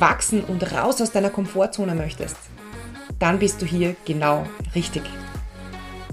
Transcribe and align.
wachsen 0.00 0.44
und 0.44 0.72
raus 0.72 1.00
aus 1.00 1.10
deiner 1.10 1.30
Komfortzone 1.30 1.94
möchtest, 1.94 2.36
dann 3.18 3.38
bist 3.38 3.60
du 3.60 3.66
hier 3.66 3.96
genau 4.04 4.46
richtig. 4.74 5.02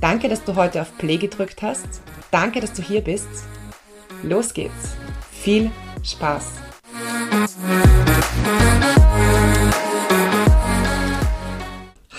Danke, 0.02 0.28
dass 0.28 0.44
du 0.44 0.56
heute 0.56 0.82
auf 0.82 0.98
Play 0.98 1.18
gedrückt 1.18 1.62
hast. 1.62 2.02
Danke, 2.32 2.60
dass 2.60 2.74
du 2.74 2.82
hier 2.82 3.02
bist. 3.02 3.28
Los 4.24 4.54
geht's. 4.54 4.96
Viel 5.32 5.72
Spaß. 6.04 6.52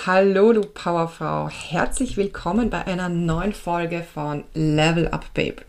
Hallo, 0.07 0.53
du 0.53 0.61
Powerfrau. 0.61 1.49
Herzlich 1.49 2.17
willkommen 2.17 2.71
bei 2.71 2.87
einer 2.87 3.09
neuen 3.09 3.53
Folge 3.53 4.05
von 4.15 4.45
Level 4.55 5.09
Up 5.09 5.35
Babe. 5.35 5.63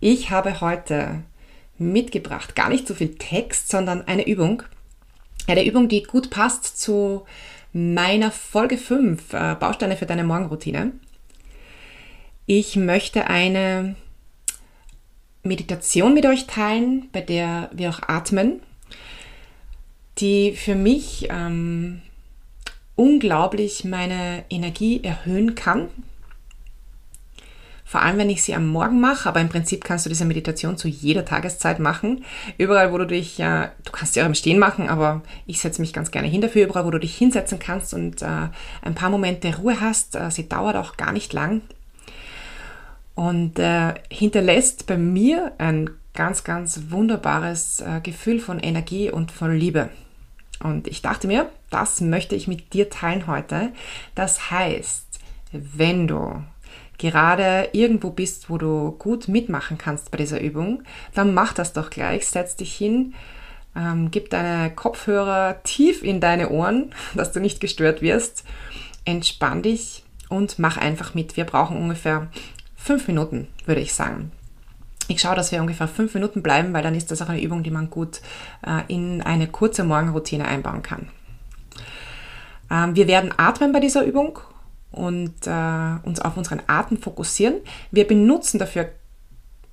Ich 0.00 0.30
habe 0.30 0.62
heute 0.62 1.22
mitgebracht, 1.76 2.54
gar 2.54 2.70
nicht 2.70 2.88
so 2.88 2.94
viel 2.94 3.16
Text, 3.16 3.68
sondern 3.68 4.06
eine 4.06 4.26
Übung, 4.26 4.62
eine 5.46 5.64
Übung, 5.64 5.88
die 5.88 6.02
gut 6.02 6.30
passt 6.30 6.80
zu 6.80 7.24
meiner 7.72 8.30
Folge 8.30 8.78
5, 8.78 9.32
äh, 9.32 9.56
Bausteine 9.58 9.96
für 9.96 10.06
deine 10.06 10.24
Morgenroutine. 10.24 10.92
Ich 12.46 12.76
möchte 12.76 13.26
eine 13.26 13.96
Meditation 15.42 16.14
mit 16.14 16.26
euch 16.26 16.46
teilen, 16.46 17.08
bei 17.12 17.20
der 17.20 17.70
wir 17.72 17.90
auch 17.90 18.00
atmen, 18.06 18.60
die 20.18 20.52
für 20.52 20.74
mich 20.74 21.28
ähm, 21.30 22.02
unglaublich 22.96 23.84
meine 23.84 24.44
Energie 24.48 25.02
erhöhen 25.02 25.54
kann, 25.54 25.88
vor 27.84 28.02
allem, 28.02 28.18
wenn 28.18 28.30
ich 28.30 28.42
sie 28.42 28.54
am 28.54 28.66
Morgen 28.66 29.00
mache, 29.00 29.28
aber 29.28 29.40
im 29.40 29.48
Prinzip 29.48 29.84
kannst 29.84 30.06
du 30.06 30.08
diese 30.08 30.24
Meditation 30.24 30.76
zu 30.76 30.88
jeder 30.88 31.24
Tageszeit 31.24 31.78
machen. 31.78 32.24
Überall, 32.56 32.92
wo 32.92 32.98
du 32.98 33.06
dich, 33.06 33.38
äh, 33.38 33.68
du 33.84 33.92
kannst 33.92 34.14
sie 34.14 34.22
auch 34.22 34.26
im 34.26 34.34
Stehen 34.34 34.58
machen, 34.58 34.88
aber 34.88 35.22
ich 35.46 35.60
setze 35.60 35.80
mich 35.80 35.92
ganz 35.92 36.10
gerne 36.10 36.28
hin 36.28 36.40
dafür, 36.40 36.64
überall, 36.64 36.86
wo 36.86 36.90
du 36.90 36.98
dich 36.98 37.16
hinsetzen 37.16 37.58
kannst 37.58 37.92
und 37.92 38.22
äh, 38.22 38.48
ein 38.82 38.94
paar 38.94 39.10
Momente 39.10 39.56
Ruhe 39.56 39.80
hast. 39.80 40.16
Äh, 40.16 40.30
sie 40.30 40.48
dauert 40.48 40.76
auch 40.76 40.96
gar 40.96 41.12
nicht 41.12 41.32
lang 41.32 41.60
und 43.14 43.58
äh, 43.58 43.94
hinterlässt 44.10 44.86
bei 44.86 44.96
mir 44.96 45.52
ein 45.58 45.90
ganz, 46.14 46.44
ganz 46.44 46.82
wunderbares 46.90 47.80
äh, 47.80 48.00
Gefühl 48.02 48.40
von 48.40 48.58
Energie 48.58 49.10
und 49.10 49.30
von 49.30 49.56
Liebe. 49.56 49.90
Und 50.62 50.86
ich 50.88 51.02
dachte 51.02 51.26
mir, 51.26 51.50
das 51.70 52.00
möchte 52.00 52.34
ich 52.34 52.48
mit 52.48 52.72
dir 52.72 52.88
teilen 52.88 53.26
heute. 53.26 53.72
Das 54.14 54.50
heißt, 54.50 55.04
wenn 55.52 56.06
du 56.06 56.42
gerade 56.98 57.68
irgendwo 57.72 58.10
bist, 58.10 58.50
wo 58.50 58.58
du 58.58 58.92
gut 58.92 59.28
mitmachen 59.28 59.78
kannst 59.78 60.10
bei 60.10 60.18
dieser 60.18 60.40
Übung, 60.40 60.82
dann 61.14 61.34
mach 61.34 61.52
das 61.52 61.72
doch 61.72 61.90
gleich. 61.90 62.26
Setz 62.26 62.56
dich 62.56 62.74
hin, 62.74 63.14
ähm, 63.76 64.10
gib 64.10 64.30
deine 64.30 64.70
Kopfhörer 64.70 65.62
tief 65.64 66.02
in 66.02 66.20
deine 66.20 66.50
Ohren, 66.50 66.92
dass 67.14 67.32
du 67.32 67.40
nicht 67.40 67.60
gestört 67.60 68.02
wirst. 68.02 68.44
Entspann 69.04 69.62
dich 69.62 70.04
und 70.28 70.58
mach 70.58 70.76
einfach 70.76 71.14
mit. 71.14 71.36
Wir 71.36 71.44
brauchen 71.44 71.76
ungefähr 71.76 72.28
fünf 72.76 73.08
Minuten, 73.08 73.48
würde 73.66 73.80
ich 73.80 73.94
sagen. 73.94 74.32
Ich 75.06 75.20
schaue, 75.20 75.36
dass 75.36 75.52
wir 75.52 75.60
ungefähr 75.60 75.88
fünf 75.88 76.14
Minuten 76.14 76.42
bleiben, 76.42 76.72
weil 76.72 76.82
dann 76.82 76.94
ist 76.94 77.10
das 77.10 77.20
auch 77.20 77.28
eine 77.28 77.42
Übung, 77.42 77.62
die 77.62 77.70
man 77.70 77.90
gut 77.90 78.20
äh, 78.66 78.80
in 78.88 79.20
eine 79.20 79.46
kurze 79.46 79.84
Morgenroutine 79.84 80.46
einbauen 80.46 80.82
kann. 80.82 81.08
Ähm, 82.70 82.96
wir 82.96 83.06
werden 83.06 83.34
atmen 83.36 83.72
bei 83.72 83.80
dieser 83.80 84.04
Übung 84.04 84.38
und 84.94 85.46
äh, 85.46 86.06
uns 86.06 86.20
auf 86.20 86.36
unseren 86.36 86.62
Atem 86.66 86.98
fokussieren. 86.98 87.56
Wir 87.90 88.06
benutzen 88.06 88.58
dafür 88.58 88.90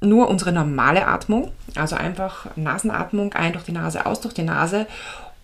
nur 0.01 0.29
unsere 0.29 0.51
normale 0.51 1.07
Atmung, 1.07 1.51
also 1.75 1.95
einfach 1.95 2.47
Nasenatmung, 2.55 3.33
ein 3.33 3.53
durch 3.53 3.65
die 3.65 3.71
Nase, 3.71 4.05
aus 4.05 4.19
durch 4.19 4.33
die 4.33 4.43
Nase 4.43 4.87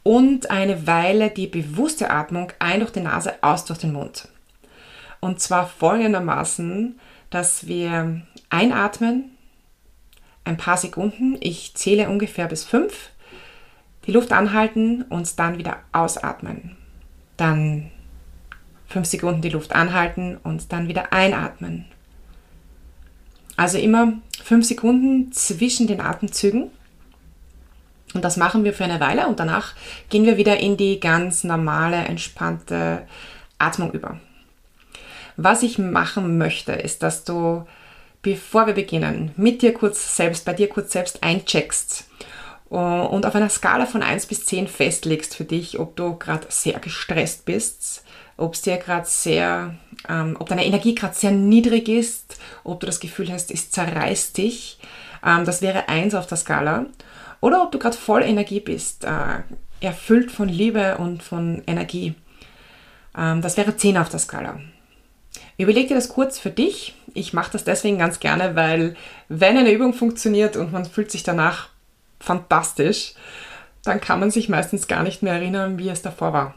und 0.03 0.49
eine 0.49 0.87
Weile 0.87 1.29
die 1.29 1.47
bewusste 1.47 2.09
Atmung, 2.09 2.51
ein 2.59 2.79
durch 2.79 2.91
die 2.91 3.01
Nase, 3.01 3.35
aus 3.41 3.66
durch 3.66 3.79
den 3.79 3.93
Mund. 3.93 4.29
Und 5.19 5.39
zwar 5.39 5.67
folgendermaßen, 5.67 6.99
dass 7.29 7.67
wir 7.67 8.21
einatmen, 8.49 9.25
ein 10.43 10.57
paar 10.57 10.77
Sekunden, 10.77 11.37
ich 11.39 11.75
zähle 11.75 12.09
ungefähr 12.09 12.47
bis 12.47 12.63
fünf, 12.63 13.09
die 14.05 14.11
Luft 14.11 14.31
anhalten 14.31 15.03
und 15.03 15.37
dann 15.37 15.57
wieder 15.57 15.77
ausatmen. 15.91 16.77
Dann 17.35 17.91
fünf 18.87 19.07
Sekunden 19.07 19.41
die 19.41 19.49
Luft 19.49 19.73
anhalten 19.73 20.37
und 20.43 20.71
dann 20.71 20.87
wieder 20.87 21.13
einatmen. 21.13 21.85
Also 23.55 23.77
immer 23.77 24.13
fünf 24.43 24.65
Sekunden 24.65 25.31
zwischen 25.31 25.87
den 25.87 25.99
Atemzügen. 25.99 26.69
Und 28.13 28.23
das 28.23 28.37
machen 28.37 28.63
wir 28.63 28.73
für 28.73 28.85
eine 28.85 28.99
Weile 28.99 29.27
und 29.27 29.39
danach 29.39 29.73
gehen 30.09 30.25
wir 30.25 30.37
wieder 30.37 30.59
in 30.59 30.77
die 30.77 30.99
ganz 30.99 31.43
normale, 31.43 31.97
entspannte 31.97 33.05
Atmung 33.57 33.91
über. 33.91 34.19
Was 35.35 35.61
ich 35.61 35.77
machen 35.77 36.37
möchte, 36.37 36.71
ist, 36.71 37.03
dass 37.03 37.25
du, 37.25 37.67
bevor 38.21 38.65
wir 38.65 38.73
beginnen, 38.73 39.31
mit 39.35 39.61
dir 39.61 39.73
kurz 39.73 40.15
selbst, 40.15 40.45
bei 40.45 40.53
dir 40.53 40.69
kurz 40.69 40.93
selbst 40.93 41.21
eincheckst 41.21 42.05
und 42.69 43.25
auf 43.25 43.35
einer 43.35 43.49
Skala 43.49 43.85
von 43.85 44.03
1 44.03 44.25
bis 44.25 44.45
10 44.45 44.67
festlegst 44.67 45.35
für 45.35 45.45
dich, 45.45 45.79
ob 45.79 45.95
du 45.95 46.17
gerade 46.17 46.47
sehr 46.49 46.79
gestresst 46.79 47.45
bist, 47.45 48.03
ob 48.37 48.53
es 48.53 48.61
dir 48.61 48.77
gerade 48.77 49.07
sehr, 49.07 49.75
ähm, 50.07 50.37
ob 50.39 50.47
deine 50.47 50.65
Energie 50.65 50.95
gerade 50.95 51.15
sehr 51.15 51.31
niedrig 51.31 51.89
ist, 51.89 52.39
ob 52.63 52.79
du 52.79 52.85
das 52.85 52.99
Gefühl 52.99 53.31
hast, 53.31 53.51
es 53.51 53.71
zerreißt 53.71 54.37
dich. 54.37 54.79
Ähm, 55.25 55.43
das 55.45 55.61
wäre 55.61 55.89
eins 55.89 56.13
auf 56.13 56.27
der 56.27 56.37
Skala. 56.37 56.85
Oder 57.41 57.63
ob 57.63 57.71
du 57.71 57.79
gerade 57.79 57.97
voll 57.97 58.23
Energie 58.23 58.59
bist, 58.59 59.03
äh, 59.03 59.41
erfüllt 59.81 60.31
von 60.31 60.49
Liebe 60.49 60.97
und 60.97 61.21
von 61.23 61.63
Energie. 61.67 62.15
Ähm, 63.17 63.41
das 63.41 63.57
wäre 63.57 63.75
10 63.75 63.97
auf 63.97 64.09
der 64.09 64.19
Skala. 64.19 64.59
Überleg 65.57 65.87
dir 65.87 65.95
das 65.95 66.09
kurz 66.09 66.39
für 66.39 66.51
dich. 66.51 66.95
Ich 67.13 67.33
mache 67.33 67.51
das 67.51 67.63
deswegen 67.63 67.97
ganz 67.97 68.19
gerne, 68.19 68.55
weil 68.55 68.95
wenn 69.27 69.57
eine 69.57 69.71
Übung 69.71 69.93
funktioniert 69.93 70.55
und 70.55 70.71
man 70.71 70.85
fühlt 70.85 71.11
sich 71.11 71.23
danach 71.23 71.69
fantastisch, 72.19 73.13
dann 73.83 74.01
kann 74.01 74.19
man 74.19 74.31
sich 74.31 74.49
meistens 74.49 74.87
gar 74.87 75.03
nicht 75.03 75.23
mehr 75.23 75.33
erinnern, 75.33 75.79
wie 75.79 75.89
es 75.89 76.01
davor 76.01 76.33
war. 76.33 76.55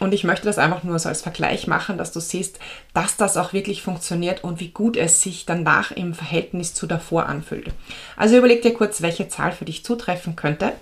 Und 0.00 0.14
ich 0.14 0.22
möchte 0.22 0.44
das 0.44 0.58
einfach 0.58 0.84
nur 0.84 0.98
so 0.98 1.08
als 1.08 1.22
Vergleich 1.22 1.66
machen, 1.66 1.98
dass 1.98 2.12
du 2.12 2.20
siehst, 2.20 2.58
dass 2.94 3.16
das 3.16 3.36
auch 3.36 3.52
wirklich 3.52 3.82
funktioniert 3.82 4.44
und 4.44 4.60
wie 4.60 4.70
gut 4.70 4.96
es 4.96 5.22
sich 5.22 5.44
danach 5.44 5.90
im 5.90 6.14
Verhältnis 6.14 6.72
zu 6.72 6.86
davor 6.86 7.26
anfühlt. 7.26 7.72
Also 8.16 8.36
überleg 8.36 8.62
dir 8.62 8.74
kurz, 8.74 9.02
welche 9.02 9.28
Zahl 9.28 9.52
für 9.52 9.64
dich 9.64 9.84
zutreffen 9.84 10.36
könnte. 10.36 10.72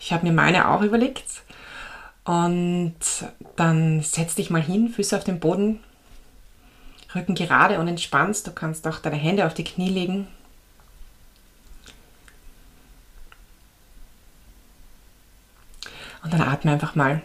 Ich 0.00 0.12
habe 0.12 0.26
mir 0.26 0.32
meine 0.32 0.68
auch 0.68 0.82
überlegt. 0.82 1.42
Und 2.24 2.94
dann 3.56 4.00
setz 4.02 4.34
dich 4.34 4.50
mal 4.50 4.62
hin, 4.62 4.88
Füße 4.88 5.16
auf 5.16 5.24
den 5.24 5.40
Boden, 5.40 5.80
Rücken 7.14 7.34
gerade 7.34 7.78
und 7.78 7.88
entspannst. 7.88 8.46
Du 8.46 8.52
kannst 8.52 8.86
auch 8.88 8.98
deine 8.98 9.16
Hände 9.16 9.46
auf 9.46 9.54
die 9.54 9.64
Knie 9.64 9.90
legen 9.90 10.26
Und 16.22 16.32
dann 16.32 16.42
atme 16.42 16.72
einfach 16.72 16.94
mal. 16.94 17.22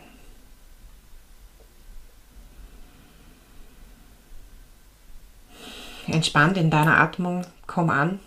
Entspannt 6.08 6.58
in 6.58 6.70
deiner 6.70 6.98
Atmung, 6.98 7.46
komm 7.66 7.90
an. 7.90 8.20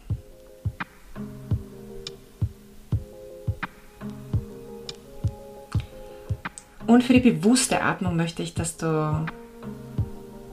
Und 6.86 7.04
für 7.04 7.14
die 7.14 7.30
bewusste 7.30 7.82
Atmung 7.82 8.16
möchte 8.16 8.42
ich, 8.42 8.52
dass 8.52 8.76
du 8.76 9.24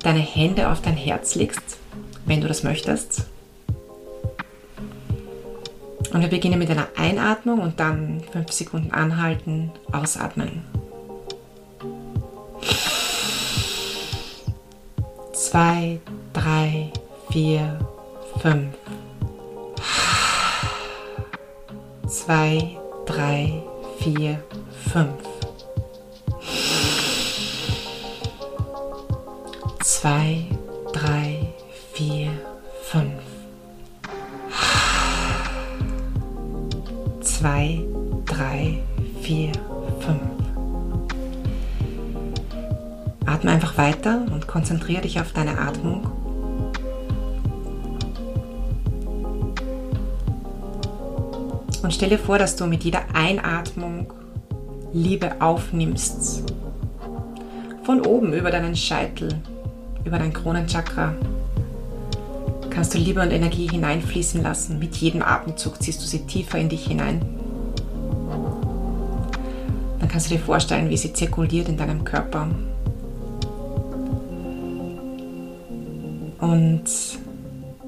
deine 0.04 0.20
Hände 0.20 0.70
auf 0.70 0.82
dein 0.82 0.96
Herz 0.96 1.36
legst, 1.36 1.78
wenn 2.26 2.42
du 2.42 2.48
das 2.48 2.64
möchtest. 2.64 3.26
Und 6.18 6.24
wir 6.24 6.30
beginnen 6.30 6.58
mit 6.58 6.72
einer 6.72 6.88
Einatmung 6.96 7.60
und 7.60 7.80
dann 7.80 8.22
5 8.32 8.52
Sekunden 8.52 8.92
anhalten, 8.92 9.72
ausatmen. 9.92 10.64
2, 15.32 16.00
3, 16.34 16.92
4, 17.30 17.80
5. 18.42 18.66
2, 22.08 22.78
3, 23.06 23.64
4, 24.00 24.44
5. 24.92 25.10
2, 29.84 30.57
2, 37.40 37.86
3, 38.26 38.80
4, 39.22 39.52
5. 39.52 40.18
Atme 43.28 43.52
einfach 43.52 43.78
weiter 43.78 44.26
und 44.32 44.48
konzentriere 44.48 45.04
dich 45.04 45.20
auf 45.22 45.34
deine 45.34 45.60
Atmung. 45.60 46.10
Und 51.84 51.94
stelle 51.94 52.18
vor, 52.18 52.40
dass 52.40 52.56
du 52.56 52.66
mit 52.66 52.84
jeder 52.84 53.04
Einatmung 53.14 54.12
Liebe 54.92 55.40
aufnimmst. 55.40 56.44
Von 57.84 58.02
oben 58.02 58.34
über 58.34 58.50
deinen 58.50 58.76
Scheitel, 58.76 59.30
über 60.04 60.18
dein 60.18 60.34
Kronenchakra 60.34 61.14
Kannst 62.78 62.94
du 62.94 63.00
Liebe 63.00 63.22
und 63.22 63.32
Energie 63.32 63.68
hineinfließen 63.68 64.44
lassen. 64.44 64.78
Mit 64.78 64.98
jedem 64.98 65.24
Atemzug 65.24 65.82
ziehst 65.82 66.00
du 66.00 66.06
sie 66.06 66.28
tiefer 66.28 66.60
in 66.60 66.70
dich 66.70 66.86
hinein. 66.86 67.26
Dann 70.00 70.08
kannst 70.08 70.30
du 70.30 70.36
dir 70.36 70.40
vorstellen, 70.40 70.88
wie 70.92 70.98
sie 70.98 71.12
zirkuliert 71.12 71.70
in 71.70 71.78
deinem 71.78 72.04
Körper. 72.04 72.48
Und 76.38 76.84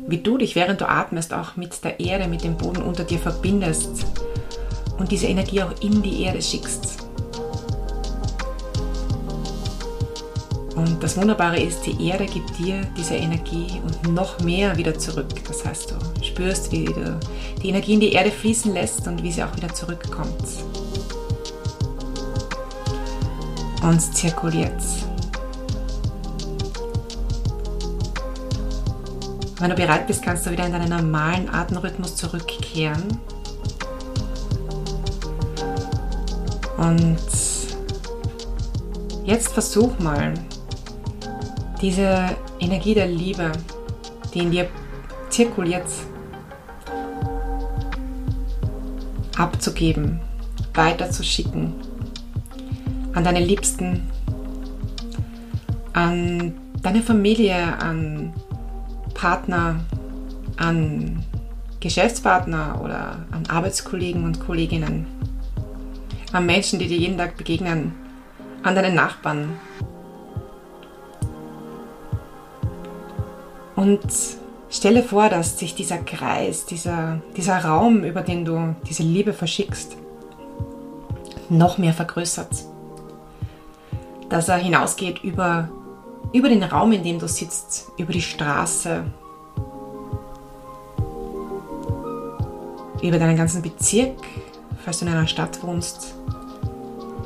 wie 0.08 0.18
du 0.18 0.40
dich, 0.40 0.56
während 0.56 0.82
du 0.82 0.90
atmest, 0.90 1.36
auch 1.36 1.56
mit 1.56 1.84
der 1.84 2.00
Erde, 2.00 2.28
mit 2.28 2.44
dem 2.44 2.58
Boden 2.58 2.82
unter 2.82 3.04
dir 3.04 3.20
verbindest 3.20 4.08
und 4.98 5.12
diese 5.12 5.28
Energie 5.28 5.62
auch 5.62 5.84
in 5.84 6.02
die 6.02 6.24
Erde 6.24 6.42
schickst. 6.42 7.09
Und 10.80 11.04
das 11.04 11.18
Wunderbare 11.18 11.60
ist, 11.60 11.86
die 11.86 12.08
Erde 12.08 12.26
gibt 12.26 12.58
dir 12.58 12.82
diese 12.96 13.16
Energie 13.16 13.82
und 13.84 14.14
noch 14.14 14.40
mehr 14.40 14.78
wieder 14.78 14.98
zurück. 14.98 15.28
Das 15.46 15.66
heißt, 15.66 15.92
du 15.92 16.26
spürst, 16.26 16.72
wie 16.72 16.86
du 16.86 17.20
die 17.62 17.68
Energie 17.68 17.96
in 17.96 18.00
die 18.00 18.14
Erde 18.14 18.32
fließen 18.32 18.74
lässt 18.74 19.06
und 19.06 19.22
wie 19.22 19.30
sie 19.30 19.44
auch 19.44 19.54
wieder 19.58 19.74
zurückkommt. 19.74 20.42
Und 23.82 24.00
zirkuliert. 24.00 24.82
Wenn 29.60 29.70
du 29.72 29.76
bereit 29.76 30.08
bist, 30.08 30.24
kannst 30.24 30.46
du 30.46 30.52
wieder 30.52 30.66
in 30.66 30.72
deinen 30.72 30.90
normalen 30.90 31.54
Atemrhythmus 31.54 32.16
zurückkehren. 32.16 33.20
Und 36.78 37.20
jetzt 39.26 39.50
versuch 39.50 40.00
mal, 40.00 40.34
diese 41.82 42.36
Energie 42.60 42.94
der 42.94 43.08
Liebe, 43.08 43.52
die 44.34 44.40
in 44.40 44.52
dir 44.52 44.68
zirkuliert, 45.30 45.88
abzugeben, 49.38 50.20
weiterzuschicken 50.74 51.74
an 53.14 53.24
deine 53.24 53.40
Liebsten, 53.40 54.10
an 55.94 56.54
deine 56.84 57.02
Familie, 57.02 57.78
an 57.80 58.34
Partner, 59.14 59.80
an 60.58 61.24
Geschäftspartner 61.80 62.80
oder 62.84 63.26
an 63.32 63.46
Arbeitskollegen 63.48 64.24
und 64.24 64.40
Kolleginnen, 64.40 65.08
an 66.32 66.46
Menschen, 66.46 66.80
die 66.80 66.88
dir 66.88 66.98
jeden 66.98 67.18
Tag 67.18 67.38
begegnen, 67.38 67.94
an 68.64 68.76
deinen 68.76 68.96
Nachbarn. 68.96 69.50
Und 73.80 74.02
stelle 74.70 75.04
vor, 75.04 75.30
dass 75.30 75.58
sich 75.58 75.74
dieser 75.74 76.00
Kreis, 76.00 76.66
dieser, 76.66 77.22
dieser 77.38 77.64
Raum, 77.64 78.04
über 78.04 78.24
den 78.24 78.44
du 78.44 78.76
diese 78.90 79.04
Liebe 79.04 79.32
verschickst, 79.32 79.96
noch 81.48 81.78
mehr 81.78 81.94
vergrößert. 81.94 82.50
Dass 84.28 84.50
er 84.50 84.58
hinausgeht 84.58 85.24
über 85.24 85.70
über 86.34 86.50
den 86.50 86.62
Raum, 86.62 86.92
in 86.92 87.04
dem 87.04 87.20
du 87.20 87.28
sitzt, 87.30 87.88
über 87.98 88.12
die 88.12 88.22
Straße, 88.22 89.06
über 93.02 93.18
deinen 93.18 93.38
ganzen 93.38 93.62
Bezirk, 93.62 94.18
falls 94.84 95.00
du 95.00 95.06
in 95.06 95.14
einer 95.14 95.26
Stadt 95.26 95.64
wohnst, 95.64 96.16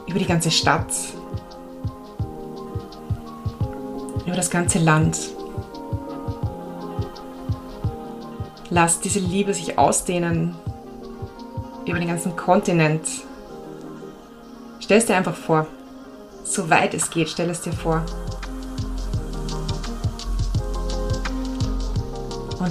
über 0.06 0.20
die 0.20 0.28
ganze 0.28 0.52
Stadt, 0.52 0.94
über 4.24 4.36
das 4.36 4.52
ganze 4.52 4.78
Land. 4.78 5.18
Lass 8.74 9.00
diese 9.00 9.20
Liebe 9.20 9.54
sich 9.54 9.78
ausdehnen 9.78 10.56
über 11.86 12.00
den 12.00 12.08
ganzen 12.08 12.36
Kontinent. 12.36 13.08
Stell 14.80 14.98
es 14.98 15.06
dir 15.06 15.16
einfach 15.16 15.36
vor, 15.36 15.68
so 16.44 16.70
weit 16.70 16.94
es 16.94 17.10
geht, 17.10 17.30
stell 17.30 17.50
es 17.50 17.62
dir 17.62 17.72
vor. 17.72 18.04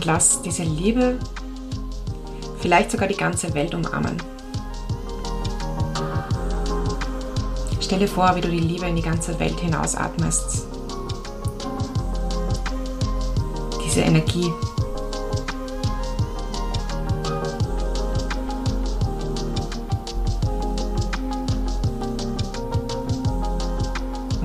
und 0.02 0.06
lass 0.06 0.42
diese 0.42 0.64
Liebe 0.64 1.18
vielleicht 2.58 2.90
sogar 2.90 3.06
die 3.06 3.16
ganze 3.16 3.54
Welt 3.54 3.74
umarmen. 3.74 4.16
Stelle 7.80 8.08
vor, 8.08 8.34
wie 8.34 8.40
du 8.40 8.48
die 8.48 8.58
Liebe 8.58 8.86
in 8.86 8.96
die 8.96 9.02
ganze 9.02 9.38
Welt 9.38 9.60
hinausatmest. 9.60 10.66
Diese 13.84 14.00
Energie. 14.00 14.50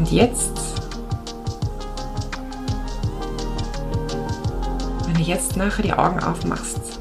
Und 0.07 0.13
jetzt 0.13 0.77
jetzt 5.27 5.57
nachher 5.57 5.83
die 5.83 5.91
Augen 5.91 6.23
aufmachst, 6.23 6.99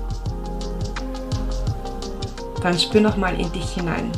dann 2.60 2.78
spür 2.78 3.00
nochmal 3.00 3.38
in 3.40 3.50
dich 3.52 3.70
hinein. 3.70 4.10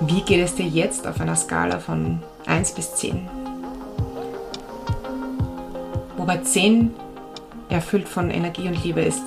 Wie 0.00 0.22
geht 0.22 0.42
es 0.42 0.54
dir 0.54 0.66
jetzt 0.66 1.06
auf 1.06 1.20
einer 1.20 1.36
Skala 1.36 1.78
von 1.78 2.22
1 2.46 2.72
bis 2.72 2.94
10? 2.94 3.28
Wobei 6.16 6.38
10 6.38 6.94
erfüllt 7.68 8.08
von 8.08 8.30
Energie 8.30 8.68
und 8.68 8.82
Liebe 8.82 9.02
ist. 9.02 9.24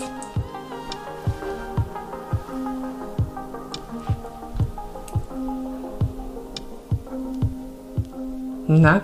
Na, 8.73 9.01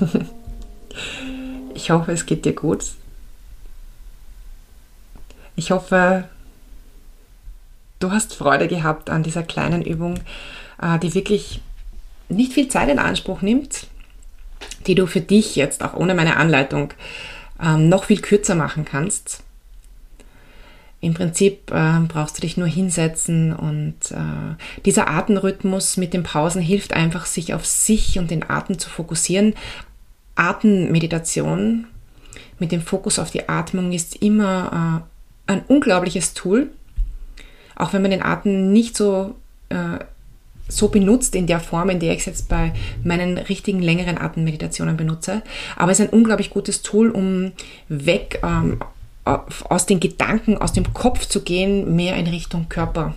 ich 1.74 1.90
hoffe, 1.90 2.12
es 2.12 2.26
geht 2.26 2.44
dir 2.44 2.52
gut. 2.52 2.84
Ich 5.56 5.70
hoffe, 5.70 6.28
du 8.00 8.10
hast 8.10 8.34
Freude 8.34 8.68
gehabt 8.68 9.08
an 9.08 9.22
dieser 9.22 9.44
kleinen 9.44 9.80
Übung, 9.80 10.20
äh, 10.78 10.98
die 10.98 11.14
wirklich 11.14 11.62
nicht 12.28 12.52
viel 12.52 12.68
Zeit 12.68 12.90
in 12.90 12.98
Anspruch 12.98 13.40
nimmt, 13.40 13.86
die 14.86 14.94
du 14.94 15.06
für 15.06 15.22
dich 15.22 15.56
jetzt 15.56 15.82
auch 15.82 15.94
ohne 15.94 16.14
meine 16.14 16.36
Anleitung 16.36 16.92
ähm, 17.62 17.88
noch 17.88 18.04
viel 18.04 18.20
kürzer 18.20 18.54
machen 18.54 18.84
kannst. 18.84 19.42
Im 21.02 21.14
Prinzip 21.14 21.72
äh, 21.72 21.98
brauchst 22.06 22.38
du 22.38 22.42
dich 22.42 22.56
nur 22.56 22.68
hinsetzen 22.68 23.52
und 23.52 23.96
äh, 24.12 24.54
dieser 24.86 25.08
Atemrhythmus 25.08 25.96
mit 25.96 26.14
den 26.14 26.22
Pausen 26.22 26.62
hilft 26.62 26.92
einfach, 26.92 27.26
sich 27.26 27.54
auf 27.54 27.66
sich 27.66 28.20
und 28.20 28.30
den 28.30 28.48
Atem 28.48 28.78
zu 28.78 28.88
fokussieren, 28.88 29.54
Atemmeditation 30.36 31.88
mit 32.60 32.70
dem 32.70 32.80
Fokus 32.80 33.18
auf 33.18 33.32
die 33.32 33.48
Atmung 33.48 33.90
ist 33.90 34.22
immer 34.22 35.02
äh, 35.48 35.52
ein 35.52 35.62
unglaubliches 35.66 36.34
Tool, 36.34 36.70
auch 37.74 37.92
wenn 37.92 38.02
man 38.02 38.12
den 38.12 38.22
Atem 38.22 38.72
nicht 38.72 38.96
so, 38.96 39.34
äh, 39.70 39.98
so 40.68 40.86
benutzt 40.86 41.34
in 41.34 41.48
der 41.48 41.58
Form, 41.58 41.90
in 41.90 41.98
der 41.98 42.12
ich 42.12 42.20
es 42.20 42.26
jetzt 42.26 42.48
bei 42.48 42.72
meinen 43.02 43.38
richtigen 43.38 43.82
längeren 43.82 44.18
Atemmeditationen 44.18 44.96
benutze. 44.96 45.42
Aber 45.74 45.90
es 45.90 45.98
ist 45.98 46.06
ein 46.06 46.16
unglaublich 46.16 46.50
gutes 46.50 46.82
Tool, 46.82 47.10
um 47.10 47.50
weg 47.88 48.38
ähm, 48.44 48.78
aus 49.24 49.86
den 49.86 50.00
Gedanken, 50.00 50.58
aus 50.58 50.72
dem 50.72 50.92
Kopf 50.92 51.26
zu 51.26 51.42
gehen, 51.42 51.94
mehr 51.94 52.16
in 52.16 52.26
Richtung 52.26 52.68
Körper 52.68 53.14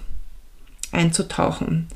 einzutauchen 0.91 1.87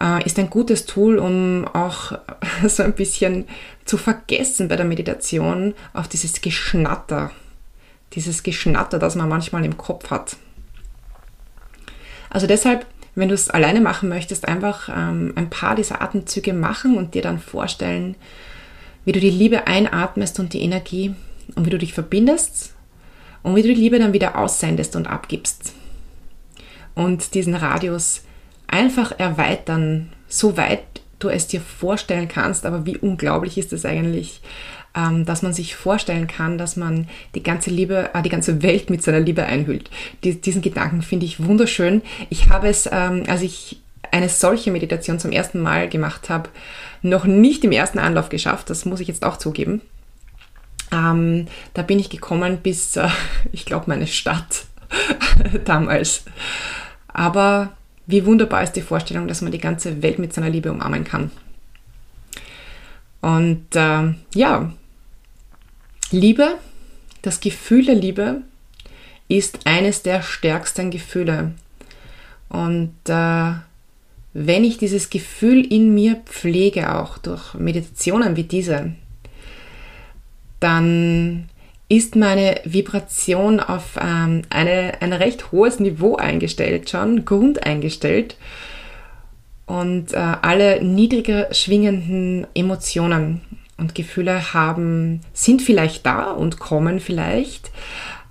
äh, 0.00 0.24
ist 0.24 0.38
ein 0.38 0.50
gutes 0.50 0.86
Tool, 0.86 1.18
um 1.18 1.66
auch 1.72 2.12
so 2.66 2.82
ein 2.82 2.94
bisschen 2.94 3.46
zu 3.84 3.96
vergessen 3.96 4.68
bei 4.68 4.76
der 4.76 4.86
Meditation 4.86 5.74
auf 5.92 6.08
dieses 6.08 6.40
Geschnatter, 6.40 7.30
dieses 8.14 8.42
Geschnatter, 8.42 8.98
das 8.98 9.14
man 9.14 9.28
manchmal 9.28 9.64
im 9.64 9.76
Kopf 9.76 10.10
hat. 10.10 10.36
Also 12.30 12.46
deshalb, 12.46 12.86
wenn 13.14 13.28
du 13.28 13.34
es 13.34 13.50
alleine 13.50 13.80
machen 13.80 14.08
möchtest, 14.08 14.46
einfach 14.46 14.88
ähm, 14.94 15.32
ein 15.34 15.50
paar 15.50 15.74
dieser 15.74 16.02
Atemzüge 16.02 16.52
machen 16.52 16.96
und 16.96 17.14
dir 17.14 17.22
dann 17.22 17.38
vorstellen, 17.38 18.16
wie 19.04 19.12
du 19.12 19.20
die 19.20 19.30
Liebe 19.30 19.66
einatmest 19.66 20.38
und 20.38 20.52
die 20.52 20.60
Energie 20.60 21.14
und 21.54 21.64
wie 21.64 21.70
du 21.70 21.78
dich 21.78 21.94
verbindest 21.94 22.74
und 23.42 23.56
wie 23.56 23.62
du 23.62 23.68
die 23.68 23.80
Liebe 23.80 23.98
dann 23.98 24.12
wieder 24.12 24.36
aussendest 24.36 24.96
und 24.96 25.06
abgibst. 25.06 25.72
Und 26.94 27.34
diesen 27.34 27.54
Radius 27.54 28.22
einfach 28.66 29.18
erweitern, 29.18 30.10
so 30.28 30.56
weit 30.56 30.82
du 31.18 31.28
es 31.28 31.46
dir 31.46 31.60
vorstellen 31.60 32.28
kannst, 32.28 32.66
aber 32.66 32.86
wie 32.86 32.96
unglaublich 32.96 33.58
ist 33.58 33.72
es 33.72 33.84
eigentlich, 33.84 34.40
ähm, 34.96 35.24
dass 35.24 35.42
man 35.42 35.52
sich 35.52 35.76
vorstellen 35.76 36.26
kann, 36.26 36.58
dass 36.58 36.76
man 36.76 37.08
die 37.34 37.42
ganze 37.42 37.70
Liebe, 37.70 38.10
äh, 38.14 38.22
die 38.22 38.28
ganze 38.28 38.62
Welt 38.62 38.90
mit 38.90 39.02
seiner 39.02 39.20
Liebe 39.20 39.44
einhüllt. 39.44 39.90
Die, 40.24 40.40
diesen 40.40 40.62
Gedanken 40.62 41.02
finde 41.02 41.26
ich 41.26 41.44
wunderschön. 41.44 42.02
Ich 42.30 42.48
habe 42.50 42.68
es, 42.68 42.88
ähm, 42.90 43.24
als 43.28 43.42
ich 43.42 43.80
eine 44.10 44.28
solche 44.28 44.70
Meditation 44.70 45.18
zum 45.18 45.32
ersten 45.32 45.60
Mal 45.60 45.88
gemacht 45.88 46.30
habe, 46.30 46.48
noch 47.02 47.24
nicht 47.24 47.64
im 47.64 47.72
ersten 47.72 47.98
Anlauf 47.98 48.28
geschafft. 48.28 48.70
Das 48.70 48.84
muss 48.84 49.00
ich 49.00 49.08
jetzt 49.08 49.24
auch 49.24 49.36
zugeben. 49.36 49.82
Ähm, 50.92 51.46
da 51.74 51.82
bin 51.82 51.98
ich 51.98 52.10
gekommen 52.10 52.58
bis, 52.62 52.96
äh, 52.96 53.08
ich 53.52 53.64
glaube, 53.64 53.86
meine 53.88 54.06
Stadt 54.06 54.64
damals. 55.64 56.24
Aber 57.08 57.72
wie 58.06 58.24
wunderbar 58.24 58.62
ist 58.62 58.72
die 58.72 58.82
Vorstellung, 58.82 59.28
dass 59.28 59.42
man 59.42 59.52
die 59.52 59.58
ganze 59.58 60.02
Welt 60.02 60.18
mit 60.18 60.32
seiner 60.32 60.48
Liebe 60.48 60.72
umarmen 60.72 61.04
kann. 61.04 61.30
Und 63.20 63.74
äh, 63.74 64.14
ja, 64.34 64.72
Liebe, 66.10 66.54
das 67.22 67.40
Gefühl 67.40 67.84
der 67.84 67.96
Liebe 67.96 68.42
ist 69.28 69.66
eines 69.66 70.02
der 70.02 70.22
stärksten 70.22 70.90
Gefühle. 70.90 71.52
Und 72.48 72.94
äh, 73.08 73.52
wenn 74.32 74.64
ich 74.64 74.78
dieses 74.78 75.10
Gefühl 75.10 75.70
in 75.70 75.94
mir 75.94 76.16
pflege, 76.24 76.94
auch 76.94 77.18
durch 77.18 77.54
Meditationen 77.54 78.36
wie 78.36 78.44
diese, 78.44 78.92
dann 80.60 81.48
ist 81.88 82.16
meine 82.16 82.60
Vibration 82.64 83.60
auf 83.60 83.98
ähm, 84.00 84.42
eine, 84.50 85.00
ein 85.00 85.12
recht 85.12 85.52
hohes 85.52 85.80
Niveau 85.80 86.16
eingestellt, 86.16 86.90
schon 86.90 87.24
grundeingestellt. 87.24 88.36
Und 89.66 90.12
äh, 90.12 90.16
alle 90.16 90.82
niedriger 90.82 91.52
schwingenden 91.52 92.46
Emotionen 92.54 93.40
und 93.76 93.94
Gefühle 93.94 94.52
haben, 94.52 95.20
sind 95.32 95.62
vielleicht 95.62 96.04
da 96.04 96.30
und 96.30 96.58
kommen 96.58 97.00
vielleicht, 97.00 97.70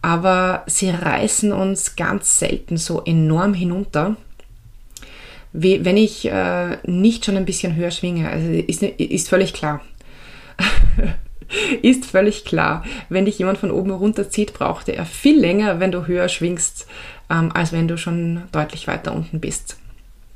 aber 0.01 0.63
sie 0.67 0.89
reißen 0.89 1.51
uns 1.51 1.95
ganz 1.95 2.39
selten 2.39 2.77
so 2.77 3.03
enorm 3.03 3.53
hinunter, 3.53 4.17
wie 5.53 5.85
wenn 5.85 5.97
ich 5.97 6.25
äh, 6.29 6.77
nicht 6.85 7.25
schon 7.25 7.37
ein 7.37 7.45
bisschen 7.45 7.75
höher 7.75 7.91
schwinge. 7.91 8.29
Also 8.29 8.49
ist, 8.49 8.83
ist 8.83 9.29
völlig 9.29 9.53
klar. 9.53 9.81
ist 11.81 12.05
völlig 12.05 12.45
klar. 12.45 12.83
Wenn 13.09 13.25
dich 13.25 13.39
jemand 13.39 13.57
von 13.57 13.71
oben 13.71 13.91
runterzieht, 13.91 14.53
braucht 14.53 14.89
er 14.89 15.05
viel 15.05 15.39
länger, 15.39 15.79
wenn 15.79 15.91
du 15.91 16.07
höher 16.07 16.29
schwingst, 16.29 16.87
ähm, 17.29 17.51
als 17.53 17.71
wenn 17.71 17.87
du 17.87 17.97
schon 17.97 18.43
deutlich 18.51 18.87
weiter 18.87 19.13
unten 19.13 19.39
bist. 19.39 19.77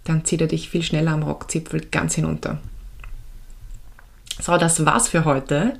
Dann 0.03 0.25
zieht 0.25 0.41
er 0.41 0.47
dich 0.47 0.69
viel 0.69 0.83
schneller 0.83 1.11
am 1.11 1.23
Rockzipfel 1.23 1.81
ganz 1.91 2.15
hinunter. 2.15 2.59
So, 4.39 4.57
das 4.57 4.85
war's 4.85 5.09
für 5.09 5.25
heute. 5.25 5.73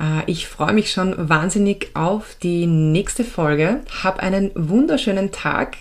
Äh, 0.00 0.30
ich 0.30 0.48
freue 0.48 0.72
mich 0.72 0.90
schon 0.90 1.28
wahnsinnig 1.28 1.90
auf 1.94 2.36
die 2.42 2.66
nächste 2.66 3.24
Folge. 3.24 3.80
Hab 4.02 4.18
einen 4.20 4.50
wunderschönen 4.54 5.32
Tag. 5.32 5.76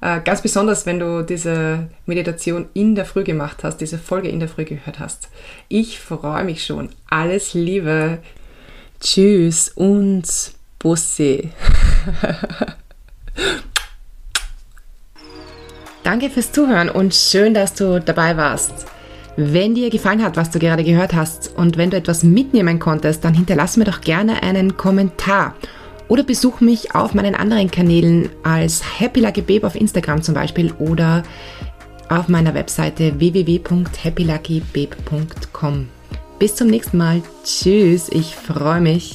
Äh, 0.00 0.20
ganz 0.20 0.40
besonders, 0.40 0.86
wenn 0.86 0.98
du 0.98 1.22
diese 1.22 1.88
Meditation 2.06 2.68
in 2.72 2.94
der 2.94 3.04
Früh 3.04 3.22
gemacht 3.24 3.62
hast, 3.62 3.78
diese 3.78 3.98
Folge 3.98 4.28
in 4.28 4.40
der 4.40 4.48
Früh 4.48 4.64
gehört 4.64 4.98
hast. 4.98 5.28
Ich 5.68 6.00
freue 6.00 6.44
mich 6.44 6.64
schon. 6.64 6.88
Alles 7.08 7.52
Liebe. 7.54 8.18
Tschüss 9.00 9.68
und 9.68 10.24
Bussi. 10.78 11.50
Danke 16.02 16.30
fürs 16.30 16.50
Zuhören 16.50 16.88
und 16.88 17.14
schön, 17.14 17.52
dass 17.52 17.74
du 17.74 18.00
dabei 18.00 18.36
warst. 18.36 18.86
Wenn 19.36 19.74
dir 19.74 19.90
gefallen 19.90 20.24
hat, 20.24 20.36
was 20.36 20.50
du 20.50 20.58
gerade 20.58 20.82
gehört 20.82 21.12
hast 21.14 21.52
und 21.56 21.76
wenn 21.76 21.90
du 21.90 21.96
etwas 21.96 22.22
mitnehmen 22.22 22.78
konntest, 22.78 23.24
dann 23.24 23.34
hinterlass 23.34 23.76
mir 23.76 23.84
doch 23.84 24.00
gerne 24.00 24.42
einen 24.42 24.76
Kommentar 24.76 25.54
oder 26.10 26.22
besuch 26.24 26.60
mich 26.60 26.94
auf 26.94 27.14
meinen 27.14 27.36
anderen 27.36 27.70
Kanälen 27.70 28.28
als 28.42 28.82
Happy 28.98 29.20
Lucky 29.20 29.42
Babe 29.42 29.64
auf 29.66 29.76
Instagram 29.76 30.22
zum 30.22 30.34
Beispiel 30.34 30.72
oder 30.78 31.22
auf 32.08 32.28
meiner 32.28 32.52
Webseite 32.52 33.20
www.happyluckybabe.com. 33.20 35.88
Bis 36.40 36.56
zum 36.56 36.66
nächsten 36.66 36.98
Mal. 36.98 37.22
Tschüss, 37.44 38.08
ich 38.08 38.34
freue 38.34 38.80
mich. 38.80 39.12